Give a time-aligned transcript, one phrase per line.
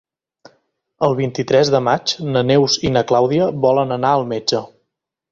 [1.07, 4.63] El vint-i-tres de maig na Neus i na Clàudia volen anar al metge.